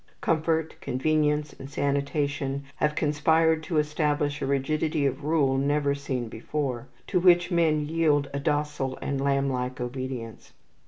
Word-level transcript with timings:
Comfort, 0.19 0.73
convenience, 0.81 1.53
and 1.59 1.69
sanitation 1.69 2.63
have 2.77 2.95
conspired 2.95 3.61
to 3.61 3.77
establish 3.77 4.41
a 4.41 4.47
rigidity 4.47 5.05
of 5.05 5.23
rule 5.23 5.59
never 5.59 5.93
seen 5.93 6.27
before, 6.27 6.87
to 7.05 7.19
which 7.19 7.51
men 7.51 7.85
yield 7.87 8.27
a 8.33 8.39
docile 8.39 8.97
and 8.99 9.21
lamblike 9.21 9.79
obedience. 9.79 10.53